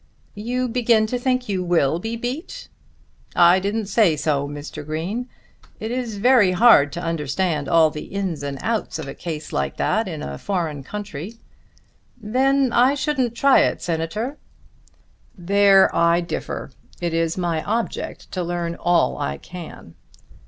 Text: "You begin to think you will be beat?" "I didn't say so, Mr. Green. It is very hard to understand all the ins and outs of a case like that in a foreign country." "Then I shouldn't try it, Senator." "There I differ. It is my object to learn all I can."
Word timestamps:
"You 0.33 0.67
begin 0.67 1.05
to 1.05 1.19
think 1.19 1.47
you 1.47 1.63
will 1.63 1.99
be 1.99 2.15
beat?" 2.15 2.69
"I 3.35 3.59
didn't 3.59 3.85
say 3.85 4.15
so, 4.17 4.47
Mr. 4.47 4.83
Green. 4.83 5.29
It 5.79 5.91
is 5.91 6.17
very 6.17 6.53
hard 6.53 6.91
to 6.93 6.99
understand 6.99 7.69
all 7.69 7.91
the 7.91 8.05
ins 8.05 8.41
and 8.41 8.57
outs 8.63 8.97
of 8.97 9.07
a 9.07 9.13
case 9.13 9.53
like 9.53 9.77
that 9.77 10.07
in 10.07 10.23
a 10.23 10.39
foreign 10.39 10.81
country." 10.81 11.35
"Then 12.19 12.73
I 12.73 12.95
shouldn't 12.95 13.35
try 13.35 13.59
it, 13.59 13.79
Senator." 13.83 14.39
"There 15.37 15.95
I 15.95 16.19
differ. 16.19 16.71
It 16.99 17.13
is 17.13 17.37
my 17.37 17.61
object 17.61 18.31
to 18.31 18.41
learn 18.41 18.73
all 18.79 19.19
I 19.19 19.37
can." 19.37 19.93